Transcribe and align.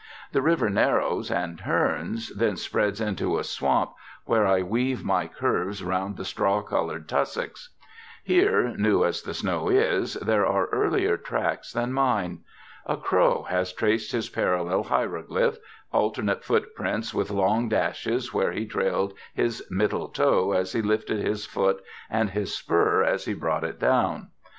The 0.31 0.41
river 0.41 0.67
narrows 0.67 1.29
and 1.29 1.59
turns, 1.59 2.35
then 2.35 2.55
spreads 2.57 2.99
into 2.99 3.37
a 3.37 3.43
swamp, 3.43 3.91
where 4.25 4.47
I 4.47 4.63
weave 4.63 5.03
my 5.05 5.27
curves 5.27 5.83
round 5.83 6.17
the 6.17 6.25
straw 6.25 6.63
colored 6.63 7.07
tussocks. 7.07 7.69
Here, 8.23 8.69
new 8.75 9.05
as 9.05 9.21
the 9.21 9.35
snow 9.35 9.69
is, 9.69 10.15
there 10.15 10.43
are 10.43 10.65
earlier 10.71 11.17
tracks 11.17 11.71
than 11.71 11.93
mine. 11.93 12.39
A 12.87 12.97
crow 12.97 13.43
has 13.43 13.71
traced 13.73 14.11
his 14.11 14.27
parallel 14.27 14.85
hieroglyph, 14.85 15.59
alternate 15.91 16.43
footprints 16.43 17.13
with 17.13 17.29
long 17.29 17.69
dashes 17.69 18.33
where 18.33 18.53
he 18.53 18.65
trailed 18.65 19.13
his 19.35 19.63
middle 19.69 20.07
toe 20.07 20.51
as 20.53 20.73
he 20.73 20.81
lifted 20.81 21.19
his 21.23 21.45
foot 21.45 21.79
and 22.09 22.31
his 22.31 22.57
spur 22.57 23.03
as 23.03 23.25
he 23.25 23.35
brought 23.35 23.63
it 23.63 23.77
down. 23.79 24.29